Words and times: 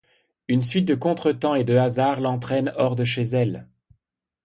Une 0.47 0.63
suite 0.63 0.87
de 0.87 0.95
contretemps 0.95 1.53
et 1.53 1.63
de 1.63 1.77
hasards 1.77 2.21
l'entraîne 2.21 2.73
hors 2.75 2.95
de 2.95 3.03
chez 3.03 3.21
elle. 3.21 3.67